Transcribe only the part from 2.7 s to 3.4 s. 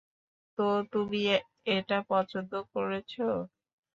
করেছো?